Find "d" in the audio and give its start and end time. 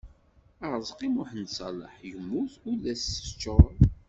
2.83-2.85